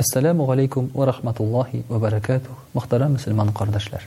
[0.00, 2.46] Ассаляму алейкум ва рахматуллахи ва баракату.
[2.72, 4.00] Мөхтәрәм мусульман кардашлар.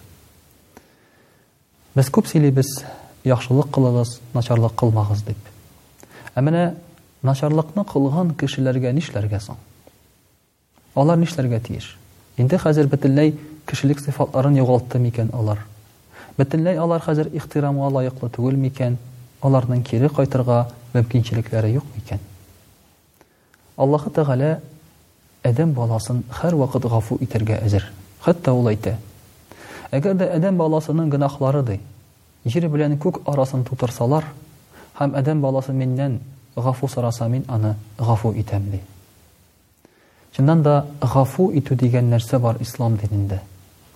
[1.94, 2.82] Без күп сөйлибез,
[3.24, 5.38] яхшылык кылыгыз, начарлык кылмагыз дип.
[6.34, 6.64] Ә менә
[7.22, 9.60] начарлыкны кылган кешеләргә нишләргә соң?
[10.98, 11.92] Алар нишләргә тиеш?
[12.42, 13.38] Инде хәзер бөтенләй
[13.70, 15.62] кешелек сифатларын югалтты микән алар?
[16.42, 18.98] Бөтенләй алар хәзер ихтирамга лайықлы түгел микән?
[19.46, 22.18] Аларның кире кайтырга мөмкинчелекләре юк микән?
[23.78, 24.54] Аллаһы Тәгалә
[25.44, 27.86] әдәм баласын һәр вакыт гафу итәргә әзер
[28.24, 28.94] хәтта ул әйтә
[29.98, 31.80] әгәр дә әдәм баласының гынахлары ди
[32.48, 34.30] җир белән күк арасын тутырсалар
[35.00, 36.20] һәм әдәм баласы миндән
[36.56, 38.80] гафу сораса мин аны гафу итәм ди
[40.38, 43.42] чыннан да гафу итү дигән нәрсә бар ислам динендә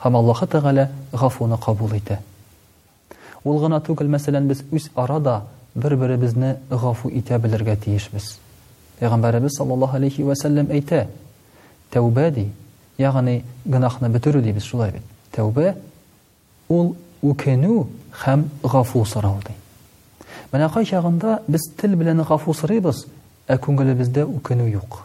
[0.03, 2.20] һәм аллаһы тәғәлә гафуны кабул итә
[3.44, 5.42] ул гына түгел мәсәлән без үз арада
[5.75, 8.34] бер беребезне гафу итә белергә тиешбез
[9.00, 11.08] пәйғәмбәребез саллаллаһу алейхи вәсәлләм әйтә
[11.92, 12.48] тәүбә ди
[13.00, 15.04] ягъни гынахны дей дибез шулай бит
[15.38, 15.76] үкену
[16.68, 17.88] ул үкенү
[18.24, 19.54] һәм гафу сорау ди
[20.52, 23.06] менә кай чагында без тел белән гафу сорыйбыз
[23.48, 25.02] ә күңелебездә үкенү юк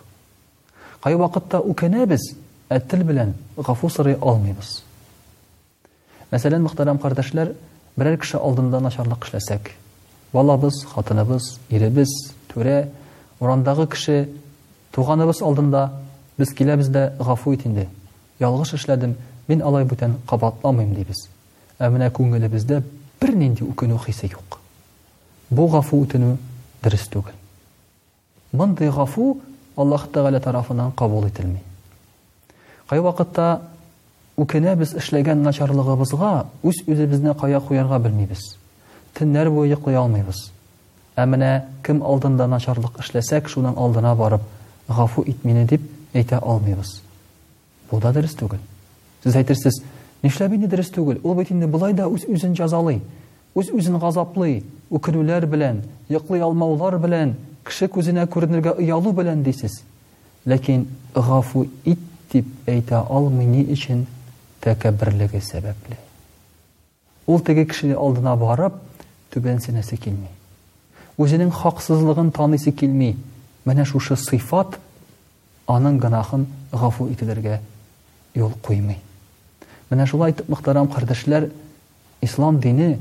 [1.03, 2.33] кай вакытта үкенәбез
[2.71, 4.81] ә тел белән гафу сорый алмыйбыз
[6.33, 7.55] мәсәлән мөхтәрәм кардәшләр
[7.99, 9.75] берәр кеше алдында начарлык эшләсәк
[10.33, 12.09] балабыз хатыныбыз иребез
[12.55, 12.87] түрә
[13.41, 14.29] урандагы кеше
[14.93, 15.89] туганыбыз алдында
[16.39, 17.89] Без килә бездә ғафу ит инде.
[18.41, 19.17] Ялгыш эшләдем,
[19.49, 21.27] мин алай бутен кабатламыйм дибез.
[21.79, 22.83] Ә менә күңеле бездә
[23.21, 24.59] бер нинди ук хийсә юк.
[25.51, 26.37] Бу ғафу итне
[26.83, 27.35] дөрес түгел.
[28.53, 29.41] Мондый ғафу
[29.77, 31.63] Аллаһ тагала тарафыннан кабул ителмей.
[32.89, 33.63] Кай вакытта
[34.37, 38.57] ук инде без эшләгән начарлыгыбызга үз үзе кая куярга белмибез.
[39.15, 40.51] Тиннәр буе куя алмыйбыз.
[41.17, 44.41] Ә менә кем алдында начарлык эшләсәк, шуның алдына барып,
[44.89, 45.83] ғафу итмене деп
[46.17, 46.99] әйтә алмыйбыз
[47.91, 48.61] бұл да дұрыс түгел
[49.25, 49.79] сіз әйтерсіз
[50.25, 53.01] нишләп инде дұрыс түгел ул бит инде былай да үз үзін жазалый
[53.59, 54.61] үз үзін ғазаплый
[54.93, 57.35] үкенүләр белән йоқлый алмаулар белән
[57.69, 59.81] кеше күзенә күренергә оялу белән дисез
[60.49, 60.85] ләкин
[61.17, 62.01] ғафу ит
[62.33, 64.07] дип әйтә алмый ни өчен
[64.65, 65.99] тәкәбберлеге сәбәпле
[67.29, 68.81] ул теге кеше алдына барып
[69.33, 70.33] түбәнсенәсе килми
[71.21, 73.15] үзенең хаксызлыгын танысы килми
[73.65, 74.79] менә шушы сыйфат
[75.71, 77.61] аның гынахын гафу итәргә
[78.35, 78.99] юл куймый.
[79.91, 81.49] Менә шулай итеп, мөхтәрәм кардәшләр,
[82.23, 82.99] ислам дине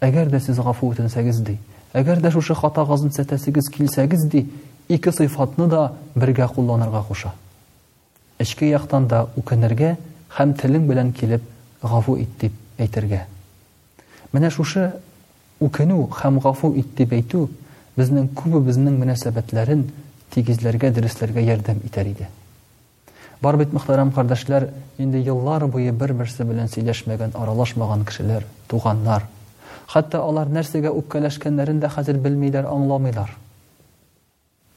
[0.00, 1.58] әгәр дә сез гафу үтенсәгез ди,
[1.96, 4.46] әгәр дә шушы хатагызны сәтәсегез килсәгез ди,
[4.88, 7.34] ике сыйфатны да бергә кулланырга куша.
[8.38, 9.96] Эчке яктан да үкенергә
[10.38, 11.42] һәм телең белән килеп
[11.82, 13.22] гафу ит дип әйтергә.
[14.32, 14.90] Менә шушы
[15.62, 17.46] үкенү һәм гафу ит дип әйтү
[17.96, 19.86] безнең күбе безнең мөнәсәбәтләрен
[20.36, 22.26] тигезләргә, дөресләргә ярдәм итәр иде.
[23.40, 24.68] Бар бит мөхтәрәм кардәшләр,
[25.00, 29.24] инде еллар буе бер-берсе белән сөйләшмәгән, аралашмаган кешеләр, туганнар.
[29.92, 33.32] Хәтта алар нәрсәгә үпкәләшкәннәрен дә хәзер белмиләр, аңламыйлар.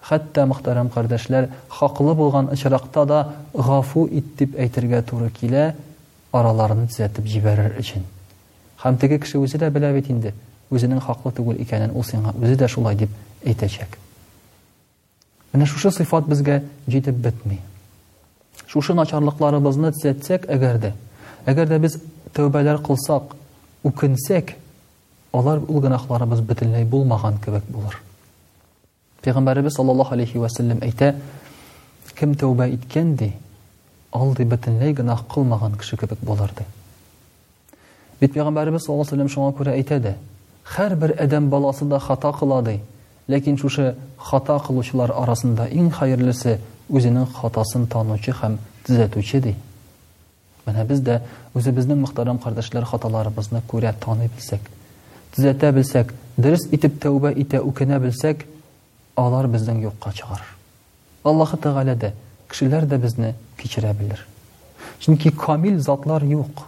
[0.10, 1.50] Хәтта мөхтәрәм кардәшләр,
[1.80, 3.20] хаклы булган очракта да
[3.54, 5.74] гафу ит дип әйтергә туры килә,
[6.32, 8.06] араларын төзәтеп җибәрер өчен.
[8.80, 10.34] Хәм теге кеше үзе дә белә бит инде,
[10.70, 13.10] үзенең хаклы түгел икәнен ул сиңа үзе дә шулай дип
[13.44, 14.00] әйтәчәк.
[15.54, 17.58] Менә шушы сыйфат безгә җитеп бетми.
[18.70, 20.92] Шушы начарлыкларыбызны төзәтсәк, әгәр дә
[21.50, 21.96] әгәр дә без
[22.38, 23.32] тәүбәләр кылсак,
[23.88, 24.52] үкенсәк,
[25.34, 27.96] алар ул гынахларыбыз бөтенләй булмаган кебек булыр.
[29.26, 31.16] Пәйгамбәрбез саллаллаһу алейхи ва сәллям әйтә:
[32.16, 33.18] "Кем тәубә иткән
[34.12, 36.66] алды бөтенләй гынах кылмаган кеше кебек булыр" ди.
[38.20, 40.14] Бит пәйгамбәрбез саллаллаһу алейхи ва сәллям шуңа күрә әйтә дә:
[40.78, 42.82] "Һәр бер адам баласында хата кылады,
[43.30, 43.84] Ләкин шушы
[44.18, 46.56] хата кылучылар арасында иң хәерлесе
[46.98, 48.56] үзенең хатасын танучы һәм
[48.88, 49.52] төзәтүче ди.
[50.66, 51.20] Менә без дә
[51.54, 54.66] үзебезнең мөхтәрәм кардәшләр хаталарыбызны күрә таны белсәк,
[55.36, 58.48] төзәтә белсәк, дөрес итеп тәубә итә үкенә белсәк,
[59.14, 60.42] алар безнең юкка чыгар.
[61.22, 62.10] Аллаһу тагала да
[62.50, 64.26] кешеләр дә безне кичерә белер.
[65.06, 66.66] Чөнки камил затлар юк.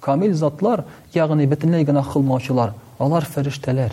[0.00, 0.82] Камил затлар,
[1.14, 3.92] ягъни бөтенләй гына хылмаучылар, алар фәриштәләр.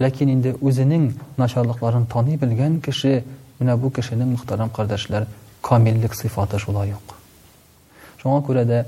[0.00, 3.20] Ләкин инде үзенең начарлыкларын таный белгән кеше,
[3.60, 5.26] менә бу кешенең мөхтәрәм кардәшләр,
[5.64, 7.14] камиллек сыйфаты шулай юк.
[8.22, 8.82] Шуңа күрә дә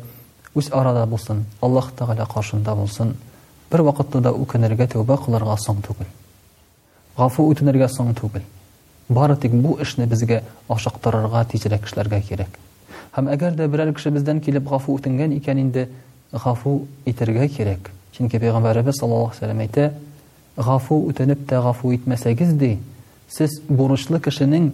[0.56, 3.14] үз арада булсын, Аллаһ Тагала каршында булсын.
[3.70, 6.08] Бер вакытта да үкенергә тәубә кылырга соң түгел.
[7.18, 8.42] Гафу үтенергә соң түгел.
[9.08, 12.56] Бары тик бу эшне безгә ашыктырырга тиешле кешеләргә кирәк.
[13.14, 15.88] Һәм әгәр дә берәр кеше бездән килеп гафу үтенгән икән инде,
[16.32, 17.90] гафу итергә кирәк.
[18.14, 19.88] Чөнки Пәйгамбәрәбез саллаллаһу алейхи сәлләм әйтә:
[20.56, 22.76] гафу үтенеп тә гафу итмәсәгез ди,
[23.28, 24.70] сез бурычлы кешенең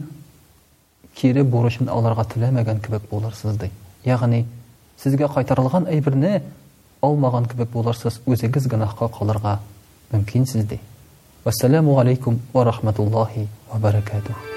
[1.16, 3.70] кире бурычын аларга теләмәгән кебек буларсыз ди.
[4.04, 4.44] Ягъни
[5.02, 6.42] сезгә кайтарылган әйберне
[7.00, 9.58] алмаган кебек буларсыз, үзегез гынахка калырга
[10.12, 10.80] мөмкинсез ди.
[11.44, 14.49] Вассаламу алейкум ва рахматуллахи ва баракатух.